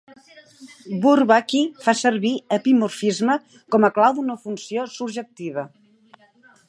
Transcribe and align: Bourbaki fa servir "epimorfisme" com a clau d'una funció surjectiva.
Bourbaki 1.03 1.59
fa 1.83 1.93
servir 1.99 2.31
"epimorfisme" 2.57 3.35
com 3.75 3.85
a 3.85 3.93
clau 3.99 4.17
d'una 4.21 4.39
funció 4.47 4.87
surjectiva. 4.99 5.67